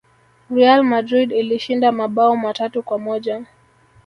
real 0.49 0.83
madrid 0.83 1.31
ilishinda 1.31 1.91
mabao 1.91 2.35
matatu 2.37 2.83
kwa 2.83 2.99
moja 2.99 3.45